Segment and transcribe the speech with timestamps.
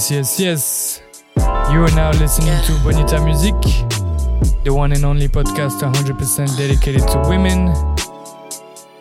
[0.00, 1.02] Yes, yes, yes.
[1.36, 2.62] You are now listening yeah.
[2.62, 3.52] to Bonita Music,
[4.64, 7.66] the one and only podcast 100% dedicated to women.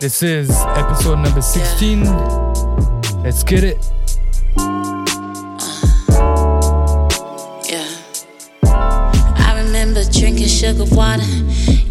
[0.01, 2.03] This is episode number 16.
[2.03, 2.13] Yeah.
[3.23, 3.77] Let's get it.
[7.69, 7.87] yeah.
[8.65, 11.23] I remember drinking sugar water,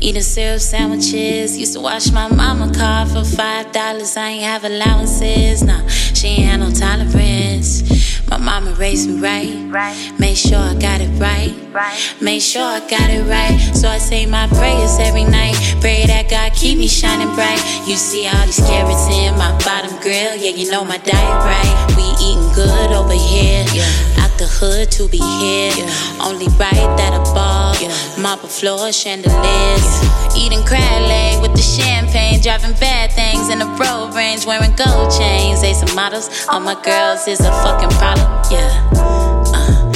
[0.02, 1.56] eating syrup sandwiches.
[1.56, 4.18] Used to wash my mama car for five dollars.
[4.18, 5.62] I ain't have allowances.
[5.62, 7.97] Nah, she ain't had no tolerance.
[8.30, 10.12] My mama raised me right.
[10.18, 11.54] Made sure I got it right.
[11.72, 12.14] right.
[12.20, 13.58] Made sure I got it right.
[13.74, 15.56] So I say my prayers every night.
[15.80, 17.62] Pray that God keep me shining bright.
[17.86, 20.34] You see all these carrots in my bottom grill.
[20.36, 21.97] Yeah, you know my diet right.
[22.28, 23.64] Eating good over here.
[23.72, 24.20] Yeah.
[24.20, 25.72] Out the hood to be here.
[25.72, 26.26] Yeah.
[26.26, 27.74] Only right that I ball.
[27.80, 27.94] Yeah.
[28.20, 29.88] Mop a floor, chandeliers.
[30.36, 32.40] Eating crab leg with the champagne.
[32.40, 34.44] Driving bad things in the road range.
[34.46, 35.62] Wearing gold chains.
[35.62, 36.28] They some models.
[36.50, 38.90] All my girls is a fucking problem yeah.
[38.94, 39.92] Uh,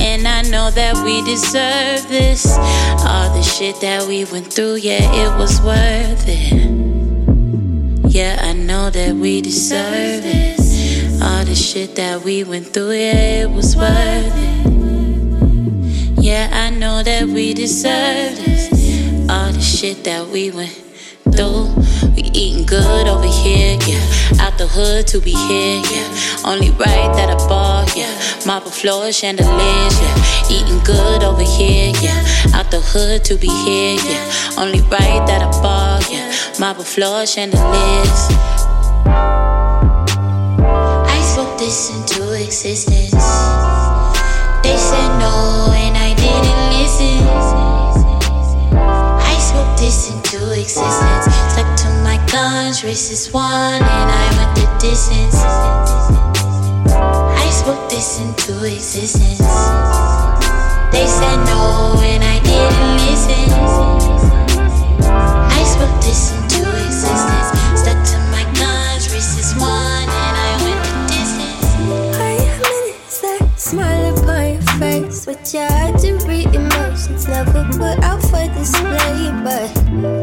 [0.00, 2.56] and I know that we deserve this.
[3.06, 6.74] All the shit that we went through, yeah, it was worth it.
[8.10, 10.53] Yeah, I know that we deserve it.
[11.24, 14.64] All the shit that we went through, yeah, it was worth it.
[16.22, 18.68] Yeah, I know that we deserve this.
[19.30, 20.84] All the shit that we went
[21.32, 21.72] through.
[22.14, 24.44] We eating good over here, yeah.
[24.44, 26.44] Out the hood to be here, yeah.
[26.44, 28.12] Only right that I bought, yeah.
[28.46, 30.50] Marble floors, chandeliers, yeah.
[30.50, 32.54] Eating good over here, yeah.
[32.54, 34.58] Out the hood to be here, yeah.
[34.58, 36.32] Only right that I ball, yeah.
[36.60, 38.28] Marble floors, chandeliers.
[41.74, 43.10] This into existence.
[44.62, 47.18] They said no, and I didn't listen
[49.18, 51.26] I spoke this into existence.
[51.50, 55.34] Stuck to my guns, racist one, and I went the distance.
[56.94, 59.42] I spoke this into existence.
[60.94, 63.50] They said no, and I didn't listen.
[65.10, 67.50] I spoke this into existence.
[67.82, 69.93] Stuck to my guns, racist one,
[75.52, 79.68] had to read emotions, never put out for display, but.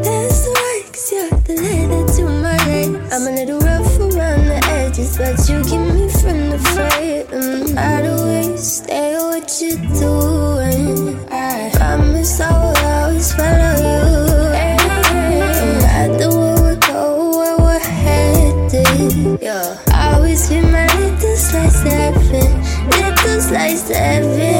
[0.02, 3.00] that's the way 'cause you're the leather to my leather.
[3.12, 7.24] I'm a little rough around the edges, but you keep me from the fray.
[7.30, 11.18] Mm, out of way, stay what you're doing.
[11.30, 14.00] I promise I will always follow you.
[15.58, 19.40] No matter where we go, where we're headed.
[19.40, 22.50] Yeah, always be my little slice of heaven,
[22.90, 24.51] little slice of heaven.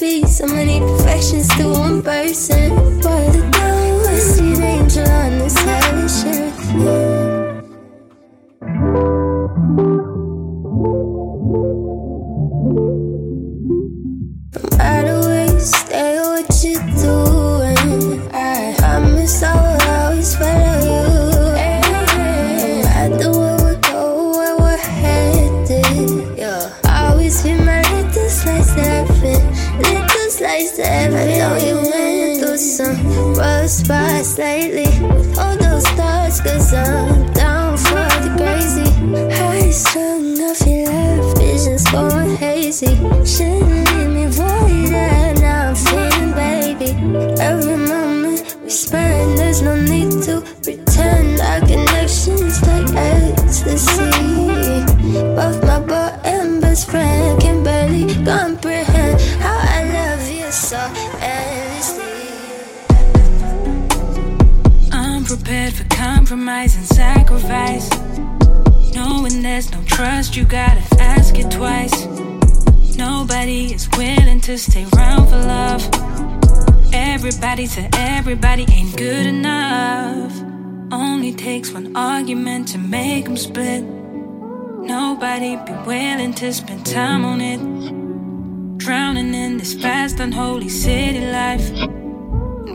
[0.00, 2.70] Be so many perfections to one person.
[3.00, 5.79] Boy, the devil I an angel on this hellish
[36.42, 38.90] cause I'm down for the crazy.
[41.38, 42.96] Visions going hazy.
[43.24, 44.26] Shouldn't leave me
[45.40, 46.90] now I'm baby.
[47.40, 54.29] Every moment we spend, there's no need to pretend our connections like ecstasy.
[66.30, 67.90] Compromise and sacrifice.
[68.94, 72.06] Knowing there's no trust, you gotta ask it twice.
[72.96, 75.82] Nobody is willing to stay around for love.
[76.92, 80.32] Everybody to everybody ain't good enough.
[80.92, 83.82] Only takes one argument to make them split.
[83.82, 87.58] Nobody be willing to spend time on it.
[88.78, 91.72] Drowning in this fast, unholy city life.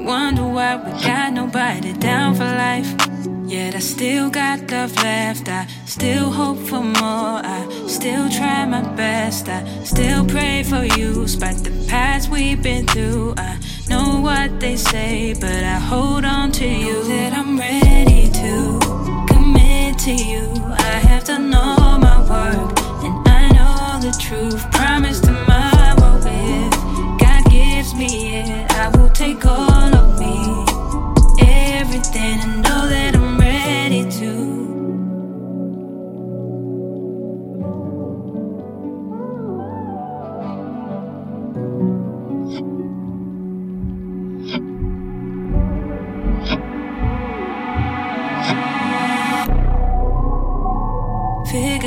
[0.05, 3.15] Wonder why we got nobody down for life.
[3.47, 5.49] Yet I still got love left.
[5.49, 7.39] I still hope for more.
[7.45, 9.47] I still try my best.
[9.47, 11.13] I still pray for you.
[11.13, 16.51] Despite the past we've been through, I know what they say, but I hold on
[16.53, 17.03] to you.
[17.03, 18.79] That I'm ready to
[19.31, 20.49] commit to you.
[20.79, 24.59] I have done all my work, and I know the truth.
[24.71, 29.85] Promise tomorrow if God gives me it, I will take all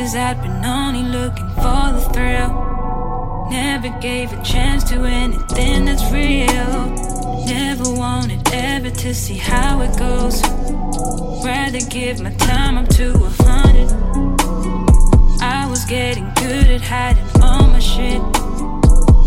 [0.08, 3.46] Cause I'd been only looking for the thrill.
[3.50, 7.44] Never gave a chance to anything that's real.
[7.44, 10.40] Never wanted ever to see how it goes.
[11.44, 13.92] Rather give my time up to a hundred.
[15.42, 18.22] I was getting good at hiding all my shit.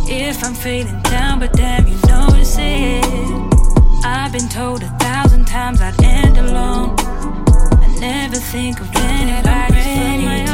[0.10, 3.06] If I'm feeling down, but damn, you notice it.
[4.04, 6.95] I've been told a thousand times I'd end alone.
[6.98, 10.50] I never think of anybody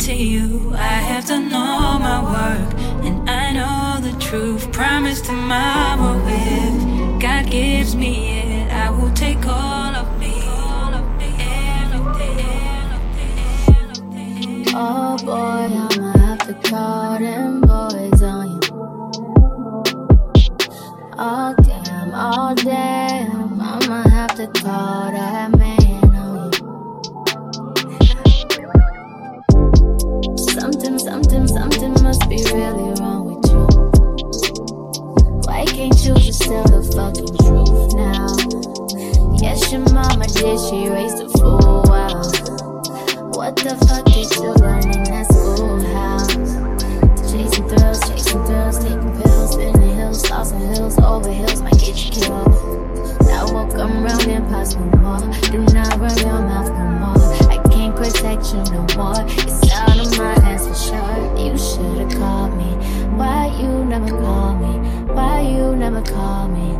[0.00, 2.74] to you, I have to know my work,
[3.04, 4.72] and I know the truth.
[4.72, 10.32] Promise tomorrow, if God gives me it, I will take all of me.
[14.72, 18.60] Oh boy, I'ma have to call them boys on you.
[21.18, 25.59] Oh damn, oh damn, I'ma have to call that
[30.90, 33.62] Something, something, something must be really wrong with you.
[35.46, 38.26] Why can't you just tell the fucking truth now?
[39.38, 41.84] Yes, your mama did, she raised a fool.
[41.86, 42.26] Wow.
[43.38, 46.34] What the fuck did you learn in that schoolhouse?
[47.30, 52.10] Chasing thrills, chasing thrills, taking pills, spinning hills, tossing hills, over hills, might get you
[52.10, 52.50] killed.
[53.30, 55.20] I won't come round and pass no more.
[55.54, 56.99] Do not run your mouth no more.
[58.00, 59.20] Protect you no more.
[59.28, 61.36] It's out of my hands for sure.
[61.36, 62.70] You should've called me.
[63.14, 64.72] Why you never call me?
[65.12, 66.78] Why you never call me?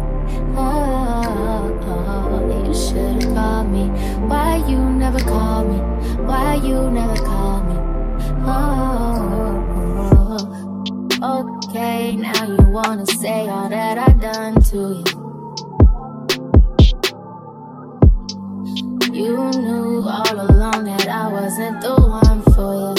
[0.56, 3.90] Oh, oh, you should've called me.
[4.28, 5.78] Why you never call me?
[6.24, 7.76] Why you never call me?
[11.22, 15.19] Oh, okay, now you wanna say all that I done to you.
[19.20, 22.96] You knew all along that I wasn't the one for you.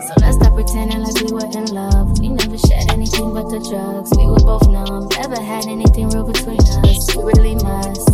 [0.00, 2.18] So let's stop pretending like we were in love.
[2.20, 4.16] We never shared anything but the drugs.
[4.16, 7.14] We were both numb, never had anything real between us.
[7.14, 8.08] We really must.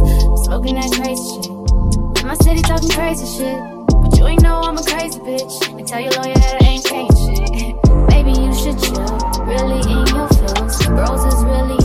[0.50, 1.46] Smoking that crazy shit.
[1.46, 3.62] In my city talking crazy shit.
[3.86, 5.54] But you ain't know I'm a crazy bitch.
[5.70, 7.78] And tell your lawyer that I ain't changed shit.
[8.10, 9.14] Maybe you should chill.
[9.46, 10.74] Really in your feels.
[10.90, 11.79] Bros is really.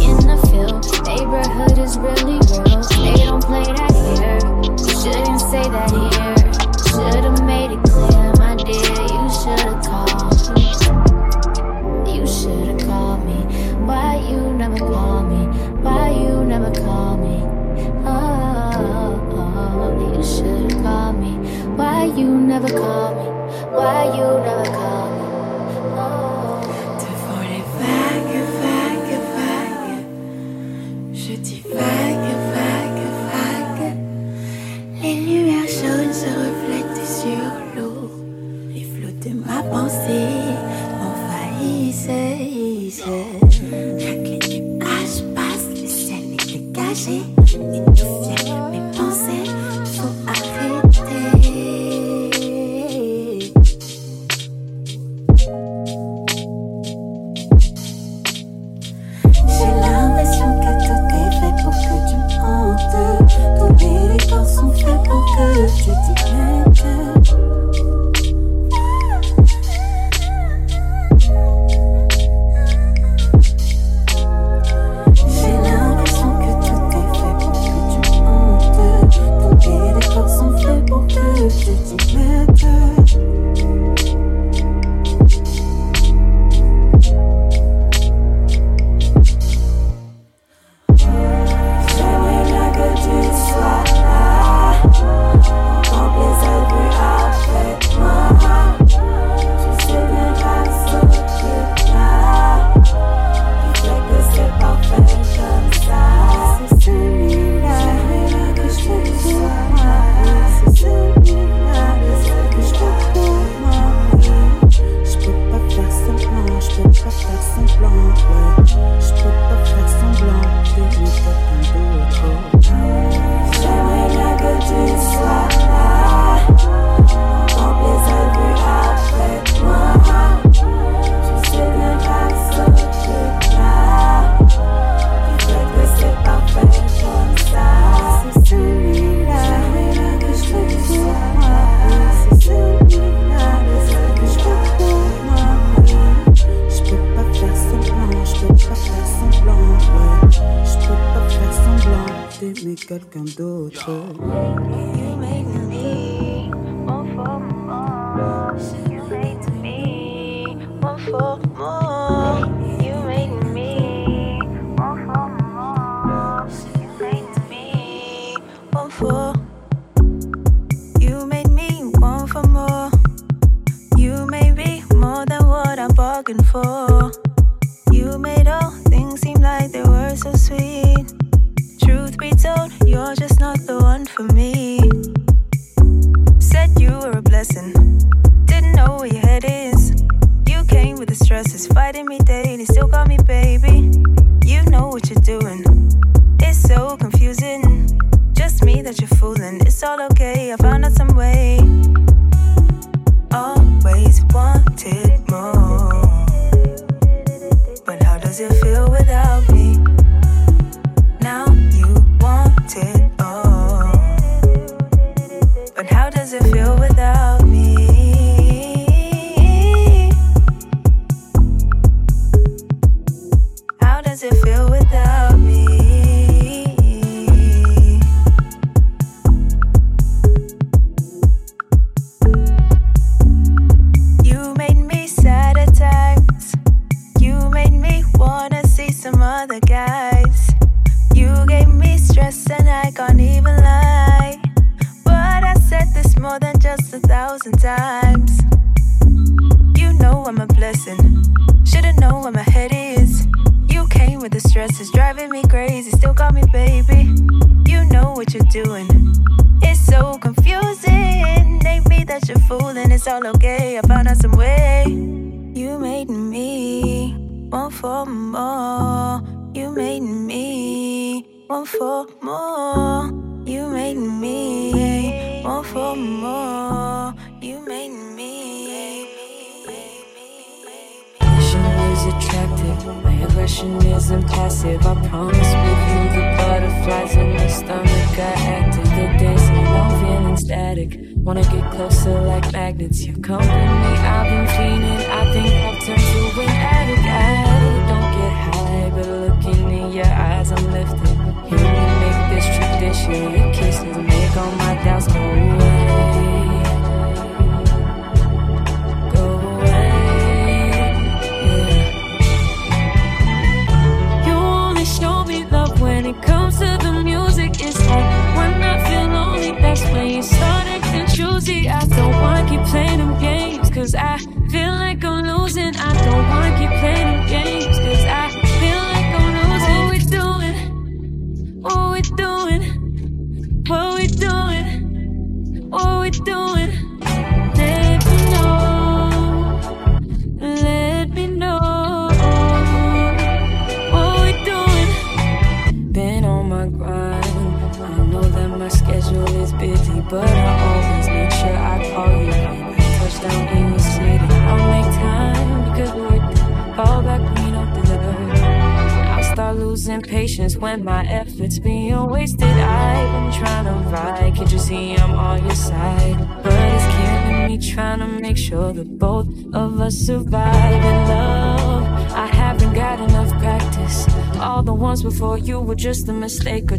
[1.36, 2.82] Neighborhood is really real.
[3.04, 4.40] They don't play that here.
[4.80, 6.36] Shouldn't say that here.
[6.88, 8.96] Should've made it clear, my dear.
[9.12, 10.32] You should've called.
[12.08, 13.40] You should've called me.
[13.86, 15.46] Why you never call me?
[15.84, 17.44] Why you never call me?
[18.06, 21.34] Oh, oh, you should've called me.
[21.76, 23.28] Why you never call me?
[23.76, 24.65] Why you never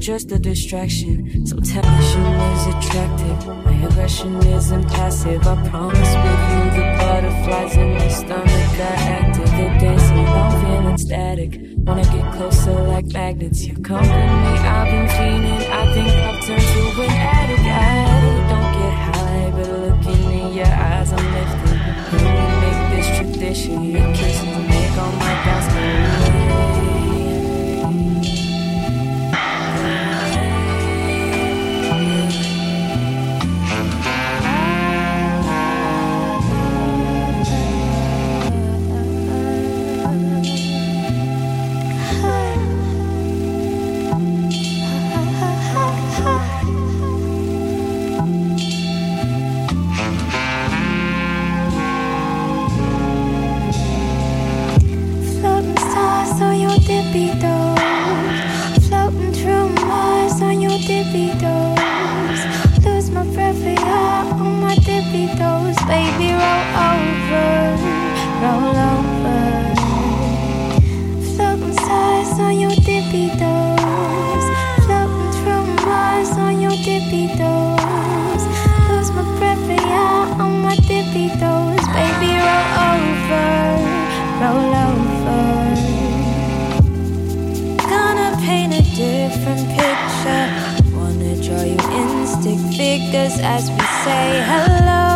[0.06, 1.44] just a distraction.
[1.44, 5.44] So tension is attractive, my aggression is impassive.
[5.44, 9.50] I promise with you, the butterflies in my stomach got active.
[9.50, 11.60] They're dancing, I'm feeling static.
[11.78, 13.66] Wanna get closer like magnets.
[13.66, 15.62] You come with me, I've been feeling.
[15.80, 17.66] I think I've turned to an addict.
[17.66, 21.78] I don't get high, but looking in your eyes, I'm lifting.
[22.10, 23.82] Can we make this tradition?
[23.82, 26.25] Your kisses make all my doubts
[94.06, 95.08] say hello.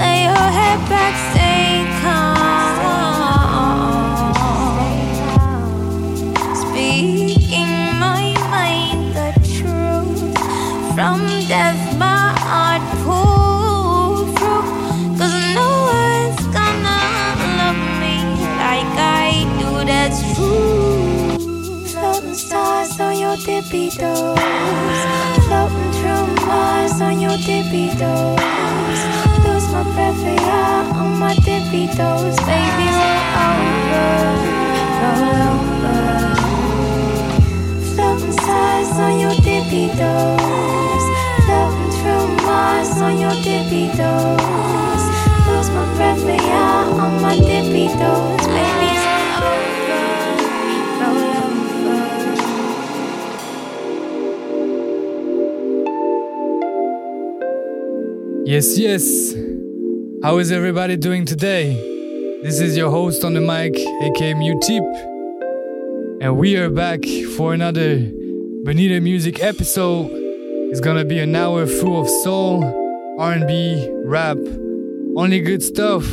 [0.00, 3.56] Lay your head back, stay calm.
[6.62, 10.38] Speaking my mind, the truth.
[10.94, 11.20] From
[11.52, 12.84] death, my heart
[15.58, 17.00] no one's gonna
[17.58, 18.16] love me
[18.62, 18.92] like
[19.24, 19.28] I
[19.58, 21.32] do, that's true.
[22.42, 24.41] Stars on your.
[27.32, 29.00] Floating through Mars on your tippy toes.
[29.46, 32.36] Lose my breath for ya on my tippy toes.
[32.44, 33.00] Baby, it's
[33.40, 34.06] over.
[35.00, 36.00] Roll over.
[37.94, 41.04] Floating stars on your tippy toes.
[41.46, 43.84] Floating through Mars on your tippy
[58.52, 59.34] Yes, yes.
[60.22, 61.72] How is everybody doing today?
[62.42, 64.84] This is your host on the mic, aka Mutip.
[66.20, 67.00] And we are back
[67.34, 67.96] for another
[68.62, 70.10] Bonita Music episode.
[70.70, 72.62] It's gonna be an hour full of soul,
[73.18, 74.36] R&B, rap,
[75.16, 76.04] only good stuff.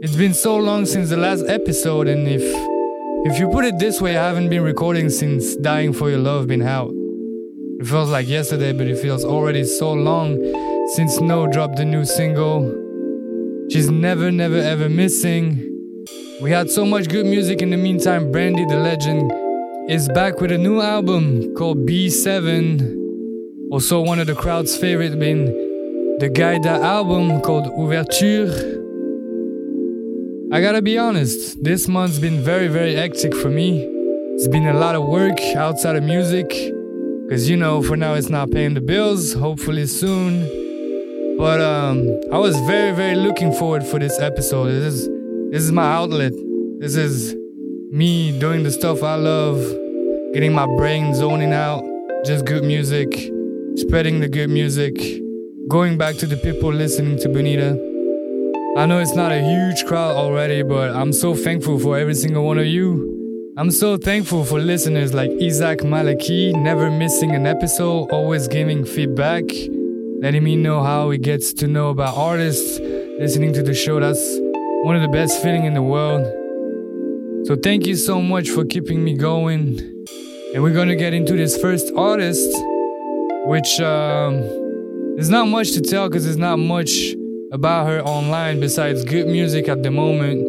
[0.00, 2.44] It's been so long since the last episode, and if
[3.26, 6.46] if you put it this way, I haven't been recording since Dying for Your Love
[6.46, 6.92] been out.
[7.78, 12.04] It feels like yesterday, but it feels already so long since No dropped the new
[12.04, 12.62] single.
[13.70, 16.04] She's never, never, ever missing.
[16.42, 18.32] We had so much good music in the meantime.
[18.32, 19.30] Brandy the Legend
[19.88, 23.70] is back with a new album called B7.
[23.70, 25.44] Also, one of the crowd's favorite being
[26.18, 28.50] the Gaida album called Ouverture.
[30.52, 33.84] I gotta be honest, this month's been very, very hectic for me.
[34.34, 36.50] It's been a lot of work outside of music.
[37.30, 39.34] Cause you know, for now it's not paying the bills.
[39.34, 40.59] Hopefully soon.
[41.40, 44.66] But um, I was very, very looking forward for this episode.
[44.66, 45.08] This is
[45.50, 46.34] this is my outlet.
[46.80, 47.34] This is
[47.90, 49.56] me doing the stuff I love,
[50.34, 51.82] getting my brain zoning out,
[52.26, 53.08] just good music,
[53.76, 54.94] spreading the good music,
[55.66, 57.70] going back to the people listening to Bonita.
[58.76, 62.44] I know it's not a huge crowd already, but I'm so thankful for every single
[62.44, 63.54] one of you.
[63.56, 69.44] I'm so thankful for listeners like Isaac Malaki, never missing an episode, always giving feedback,
[70.20, 72.78] letting me know how he gets to know about artists,
[73.18, 73.98] listening to the show.
[73.98, 74.22] That's
[74.82, 76.26] one of the best feeling in the world.
[77.46, 79.80] So thank you so much for keeping me going.
[80.52, 82.50] And we're gonna get into this first artist,
[83.46, 84.34] which um,
[85.16, 87.14] there's not much to tell because there's not much
[87.50, 90.42] about her online besides good music at the moment,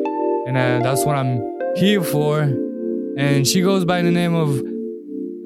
[0.47, 1.39] and uh, that's what I'm
[1.77, 2.41] here for.
[2.41, 4.62] And she goes by the name of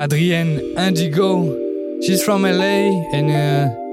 [0.01, 2.01] Adrienne Indigo.
[2.01, 3.84] She's from LA, and uh,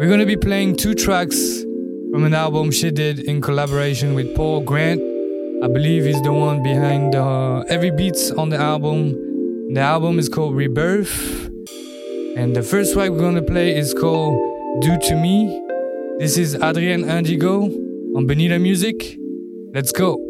[0.00, 1.60] we're gonna be playing two tracks
[2.10, 4.98] from an album she did in collaboration with Paul Grant.
[5.62, 9.12] I believe he's the one behind uh, every beats on the album.
[9.74, 11.50] The album is called Rebirth,
[12.34, 14.40] and the first track we're gonna play is called
[14.80, 15.60] "Do to Me."
[16.18, 17.64] This is Adrienne Indigo
[18.16, 19.18] on Bonita Music.
[19.74, 20.29] Let's go.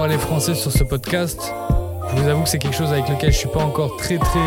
[0.00, 1.52] Parlé français sur ce podcast.
[2.08, 4.40] Je vous avoue que c'est quelque chose avec lequel je suis pas encore très très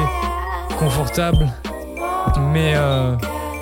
[0.79, 1.47] confortable.
[2.51, 3.15] Mais euh,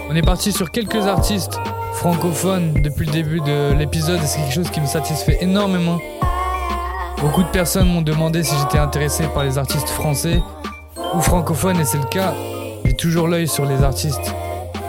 [0.10, 1.60] on est parti sur quelques artistes
[1.96, 6.00] francophones depuis le début de l'épisode et c'est quelque chose qui me satisfait énormément.
[7.20, 10.42] Beaucoup de personnes m'ont demandé si j'étais intéressé par les artistes français
[11.14, 12.34] ou francophones et c'est le cas.
[12.86, 14.34] J'ai toujours l'œil sur les artistes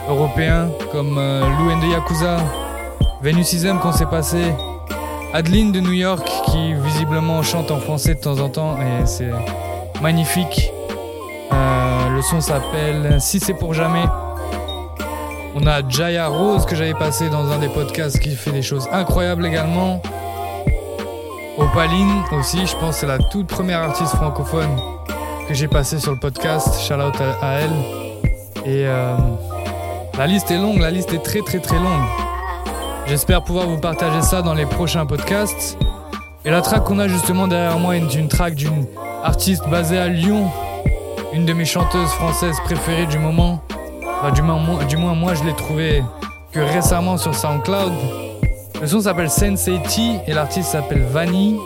[0.08, 2.36] européens comme euh, Lou Yakuza,
[3.22, 4.52] Venusism qu'on s'est passé,
[5.34, 9.30] Adeline de New York qui visiblement chante en français de temps en temps et c'est
[10.02, 10.70] magnifique.
[11.50, 14.04] Euh, le son s'appelle Si c'est pour jamais.
[15.54, 18.88] On a Jaya Rose que j'avais passé dans un des podcasts qui fait des choses
[18.92, 20.02] incroyables également.
[21.56, 24.76] Opaline aussi, je pense c'est la toute première artiste francophone
[25.48, 26.78] que j'ai passée sur le podcast.
[26.86, 27.70] Shout out à, à elle.
[28.66, 29.16] Et euh,
[30.18, 32.21] la liste est longue, la liste est très très très longue.
[33.06, 35.76] J'espère pouvoir vous partager ça dans les prochains podcasts.
[36.44, 38.86] Et la track qu'on a justement derrière moi est une track d'une
[39.22, 40.50] artiste basée à Lyon,
[41.32, 43.60] une de mes chanteuses françaises préférées du moment.
[44.20, 46.02] Enfin, du, moins, moi- du moins, moi je l'ai trouvée
[46.52, 47.92] que récemment sur SoundCloud.
[48.80, 49.80] Le son s'appelle Sensei
[50.26, 51.58] et l'artiste s'appelle Vanny.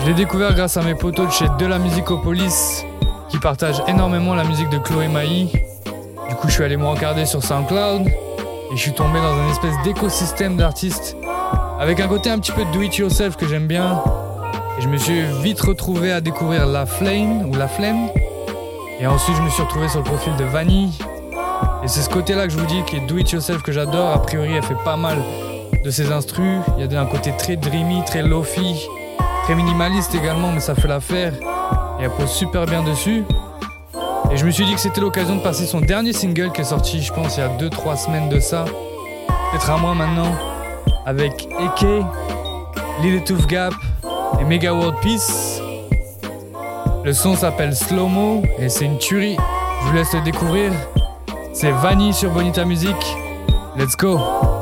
[0.00, 2.84] Je l'ai découvert grâce à mes potos de chez De la Musicopolis
[3.28, 5.50] qui partagent énormément la musique de Chloé Maï.
[6.28, 8.10] Du coup, je suis allé me regarder sur SoundCloud
[8.74, 11.16] et je suis tombé dans un espèce d'écosystème d'artistes
[11.78, 14.02] avec un côté un petit peu do it yourself que j'aime bien.
[14.76, 18.08] Et je me suis vite retrouvé à découvrir La Flame ou La Flemme.
[18.98, 20.98] Et ensuite, je me suis retrouvé sur le profil de Vanny.
[21.84, 24.10] Et c'est ce côté-là que je vous dis qui est do it yourself que j'adore.
[24.10, 25.18] A priori, elle fait pas mal
[25.84, 26.58] de ses instrus.
[26.76, 28.88] Il y a un côté très dreamy, très lofi,
[29.44, 31.32] très minimaliste également, mais ça fait l'affaire.
[32.00, 33.22] Et elle pose super bien dessus.
[34.30, 36.64] Et je me suis dit que c'était l'occasion de passer son dernier single qui est
[36.64, 38.64] sorti, je pense, il y a 2-3 semaines de ça.
[39.50, 40.34] Peut-être un mois maintenant.
[41.06, 42.04] Avec Eke,
[43.02, 43.74] Lil Tooth Gap
[44.40, 45.60] et Mega World Peace.
[47.04, 49.36] Le son s'appelle Slow Mo et c'est une tuerie.
[49.82, 50.72] Je vous laisse le découvrir.
[51.52, 52.96] C'est Vanny sur Bonita Music.
[53.76, 54.53] Let's go!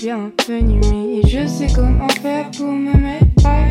[0.00, 3.68] bienvenue, mais je sais comment faire pour me mettre à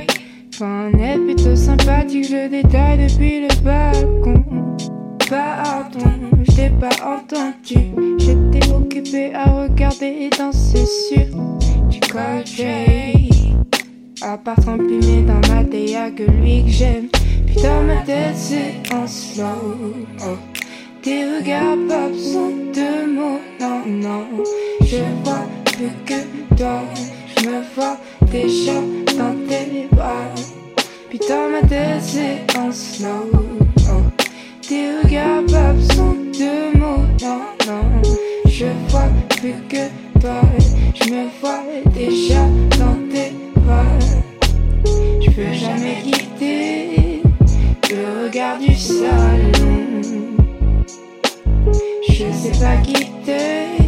[0.53, 4.43] Enfin, est plutôt sympathique, je détaille depuis le balcon.
[5.29, 6.11] Pardon,
[6.43, 7.91] je t'ai pas entendu.
[8.17, 11.27] J'étais occupé à regarder et danser sur
[11.87, 13.29] du cochet.
[14.21, 17.07] À part trempiner dans ma théa que lui que j'aime.
[17.45, 19.93] Putain, ma tête c'est en slow.
[21.03, 24.43] Tes regards pop sont de mots, non, non.
[24.81, 25.45] Je vois
[25.77, 26.81] plus que toi.
[27.37, 27.97] Je me vois
[28.31, 28.73] déjà
[29.17, 30.33] dans tes bras.
[31.09, 32.45] Puis dans ma tête, c'est
[34.67, 38.01] Tes regards pas besoin de mots, non, non.
[38.47, 39.87] Je vois plus que
[40.19, 40.41] toi.
[40.95, 41.63] Je me vois
[41.93, 42.41] déjà
[42.79, 43.99] dans tes bras.
[45.21, 47.21] Je peux jamais quitter
[47.89, 50.01] le regard du salon.
[52.09, 53.86] Je sais pas quitter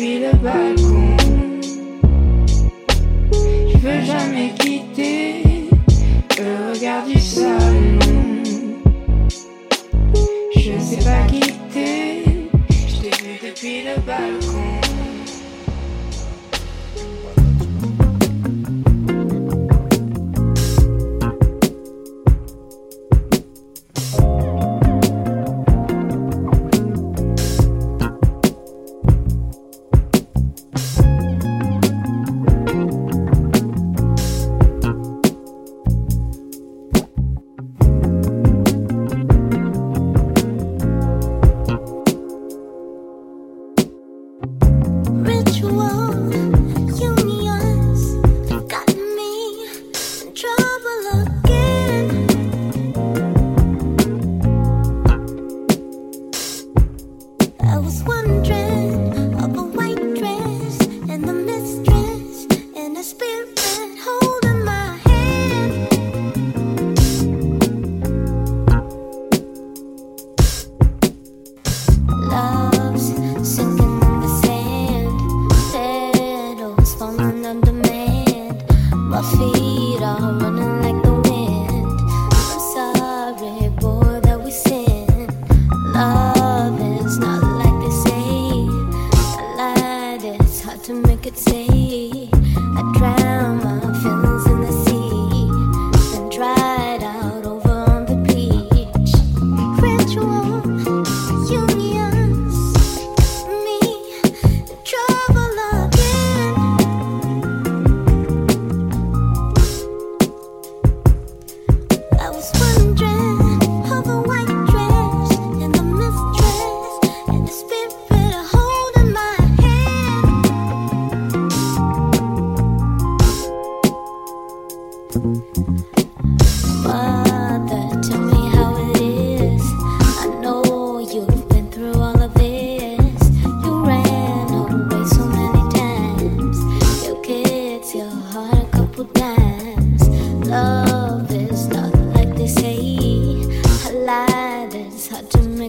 [0.00, 1.16] depuis le balcon.
[3.68, 5.42] Je veux jamais quitter
[6.38, 7.98] le regard du salon.
[10.56, 12.24] Je sais pas quitter,
[12.88, 14.49] je t'ai vu depuis le balcon.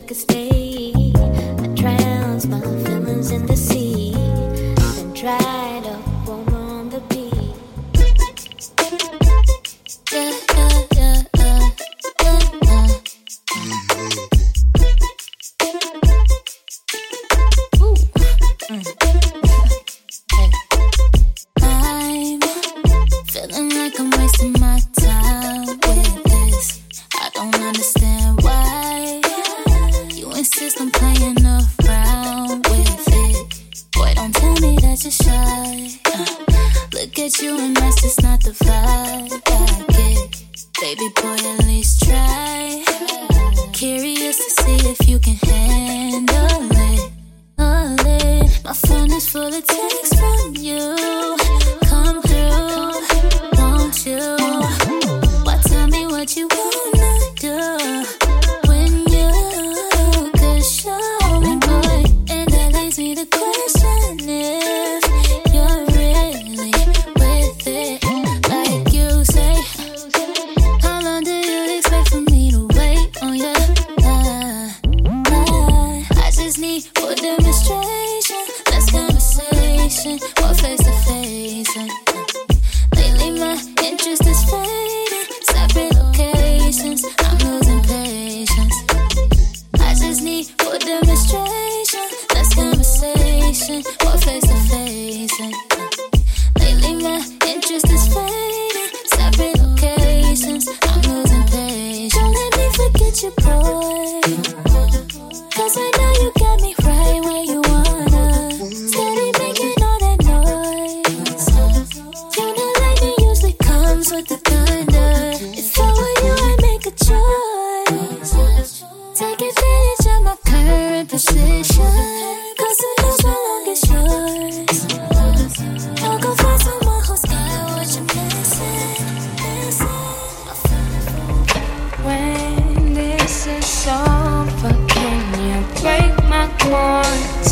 [0.07, 0.61] could stay.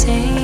[0.10, 0.39] say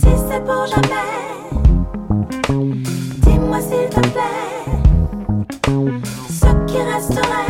[0.00, 1.10] si c'est pour jamais.
[3.22, 4.70] Dis-moi s'il te plaît,
[6.28, 7.49] ce qui resterait.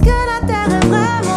[0.00, 1.27] Est-ce que la terre est vraiment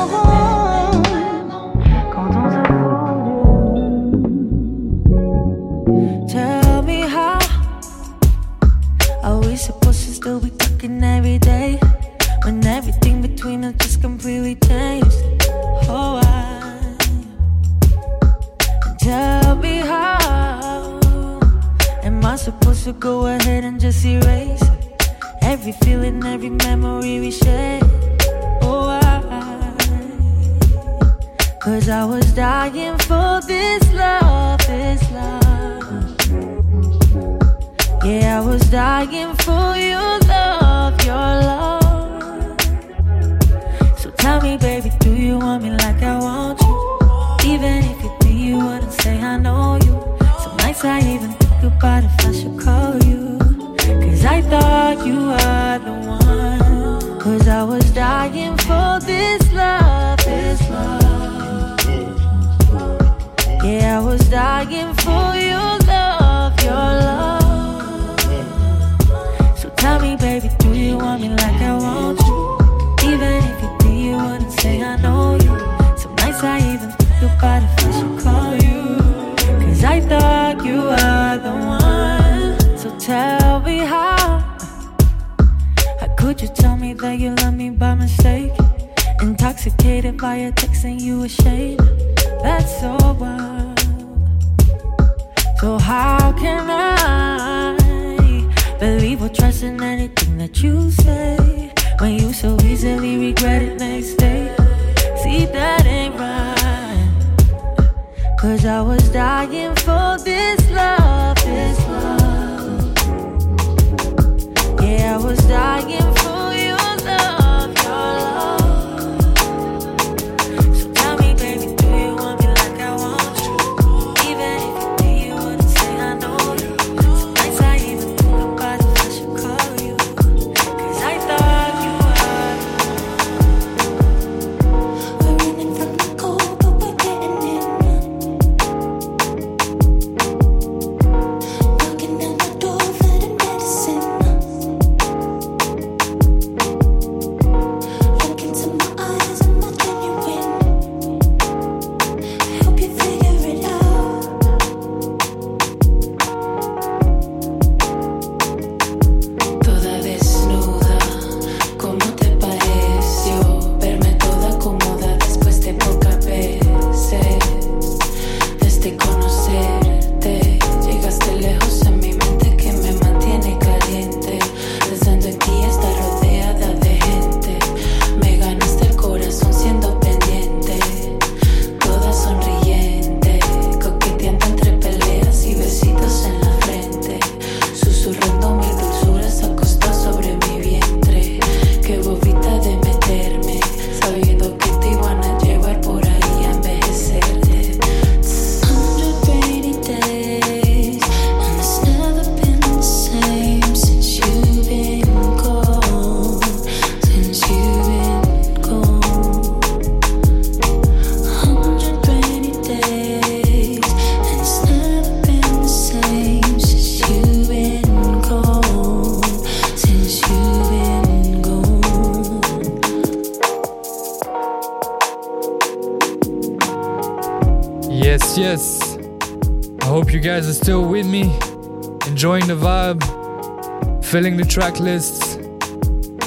[234.51, 235.37] track lists.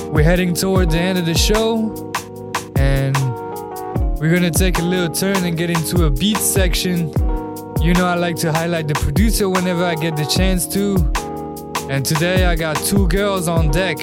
[0.07, 2.11] We're heading toward the end of the show,
[2.75, 3.15] and
[4.19, 7.13] we're gonna take a little turn and get into a beat section.
[7.83, 10.97] You know, I like to highlight the producer whenever I get the chance to.
[11.91, 13.99] And today I got two girls on deck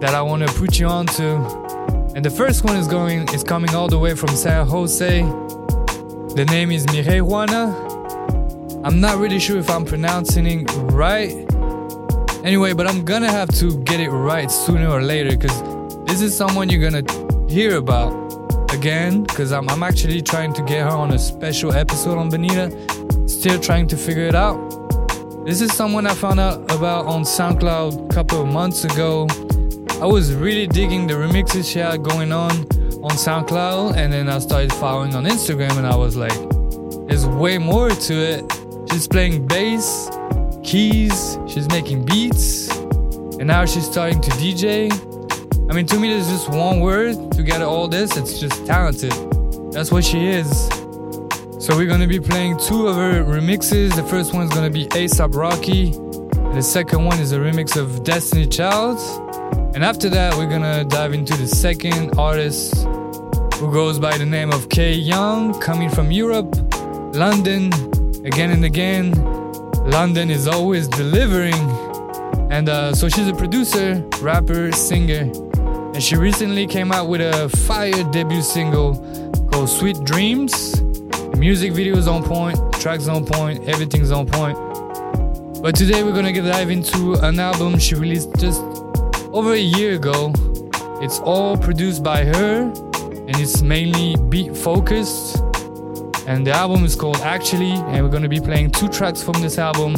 [0.00, 1.36] that I wanna put you on to.
[2.14, 5.20] And the first one is going is coming all the way from San Jose.
[5.20, 7.84] The name is Mirejuana.
[8.82, 11.45] I'm not really sure if I'm pronouncing it right.
[12.46, 15.60] Anyway, but I'm gonna have to get it right sooner or later because
[16.04, 17.02] this is someone you're gonna
[17.48, 18.12] hear about
[18.72, 22.70] again because I'm, I'm actually trying to get her on a special episode on Bonita.
[23.28, 24.56] Still trying to figure it out.
[25.44, 29.26] This is someone I found out about on SoundCloud a couple of months ago.
[30.00, 32.52] I was really digging the remixes she had going on
[33.02, 36.38] on SoundCloud, and then I started following on Instagram, and I was like,
[37.08, 38.44] there's way more to it.
[38.92, 40.08] She's playing bass,
[40.66, 42.68] keys, she's making beats,
[43.38, 44.90] and now she's starting to DJ.
[45.70, 49.12] I mean, to me, there's just one word to get all this it's just talented.
[49.72, 50.50] That's what she is.
[51.58, 53.94] So, we're gonna be playing two of her remixes.
[53.94, 55.92] The first one's gonna be ASAP Rocky,
[56.56, 58.98] the second one is a remix of Destiny Child.
[59.74, 62.74] And after that, we're gonna dive into the second artist
[63.56, 66.56] who goes by the name of Kay Young, coming from Europe,
[67.14, 67.72] London,
[68.24, 69.35] again and again.
[69.86, 71.54] London is always delivering.
[72.50, 75.30] And uh, so she's a producer, rapper, singer.
[75.94, 78.96] And she recently came out with a fire debut single
[79.50, 80.72] called Sweet Dreams.
[80.72, 84.58] The music video is on point, track's on point, everything's on point.
[85.62, 88.60] But today we're gonna dive into an album she released just
[89.32, 90.32] over a year ago.
[91.00, 92.72] It's all produced by her
[93.26, 95.42] and it's mainly beat focused
[96.26, 99.58] and the album is called Actually, and we're gonna be playing two tracks from this
[99.58, 99.94] album,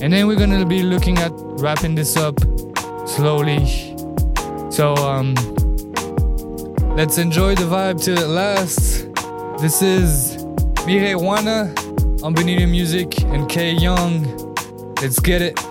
[0.00, 2.38] and then we're gonna be looking at wrapping this up
[3.06, 3.66] slowly.
[4.70, 5.34] So um,
[6.96, 9.06] let's enjoy the vibe till it lasts.
[9.60, 10.36] This is
[10.86, 14.54] Mirewana on Bonita Music and K Young.
[15.00, 15.67] Let's get it.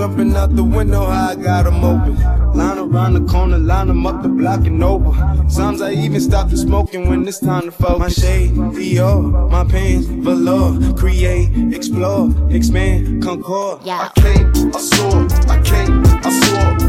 [0.00, 2.16] jumping out the window, I got them open.
[2.54, 5.12] Line around the corner, line them up the block and over.
[5.50, 7.98] Sometimes I even stop the smoking when it's time to focus.
[7.98, 9.20] My shade, V R.
[9.20, 10.94] my pants, velour.
[10.94, 13.82] Create, explore, expand, concord.
[13.84, 14.08] Yeah.
[14.08, 16.79] I came, I saw, I came, I saw.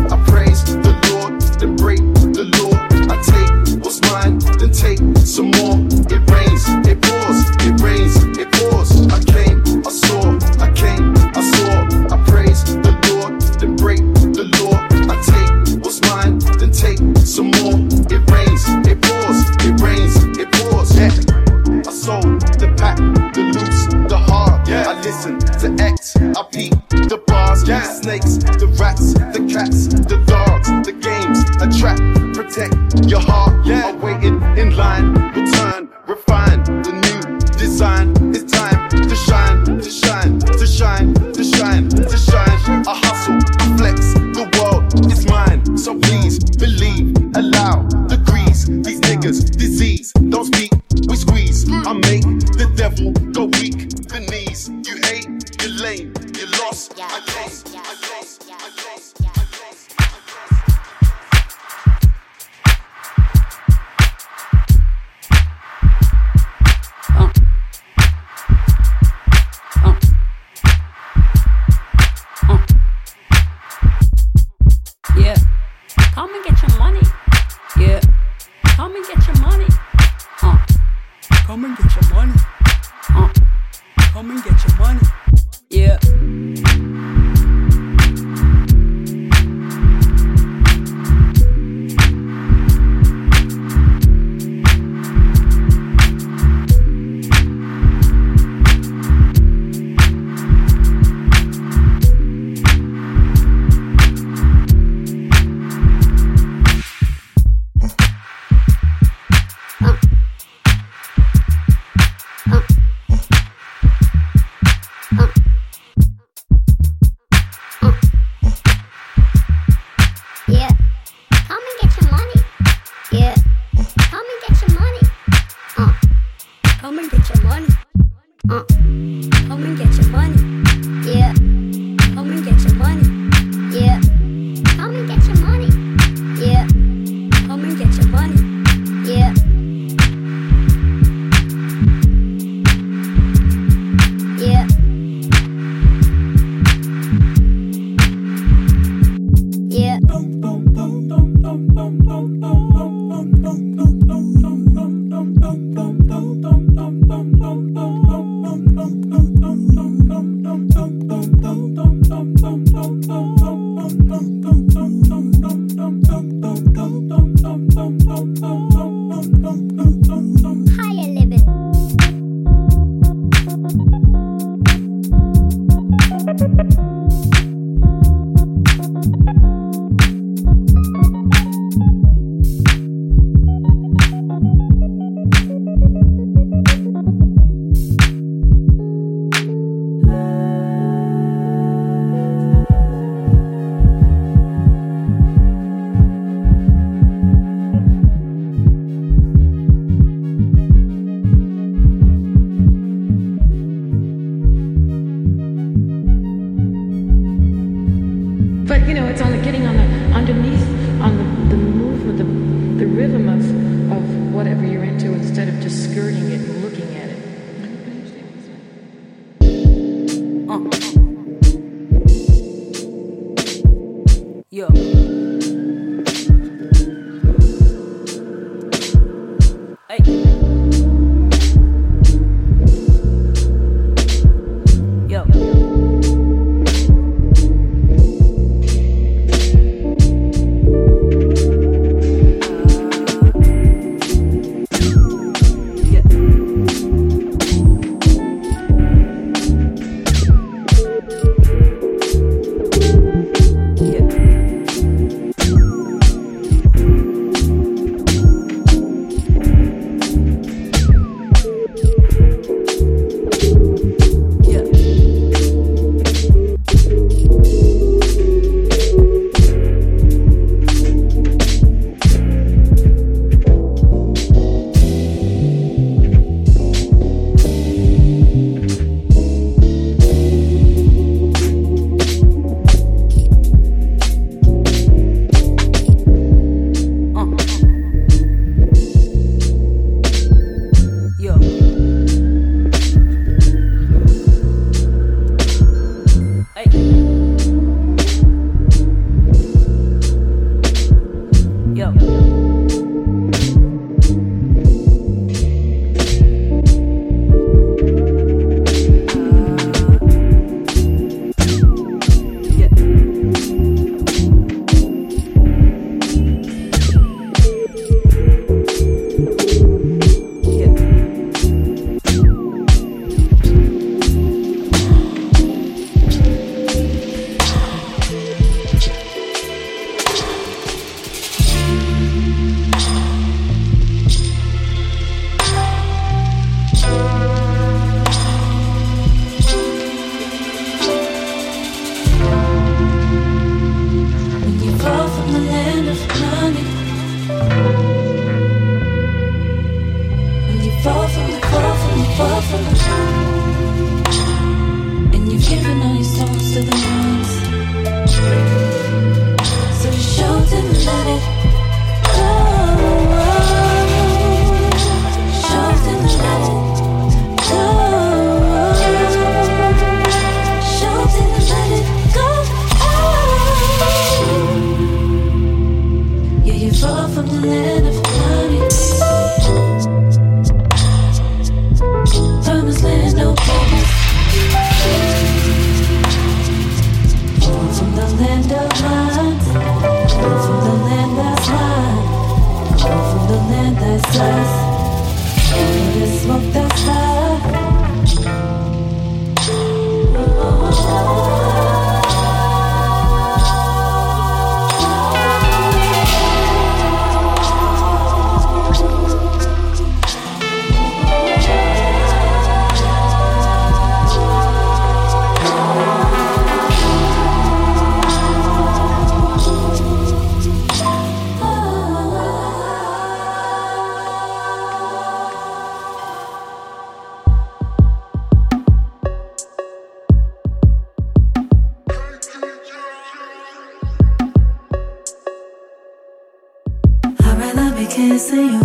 [438.32, 438.61] Be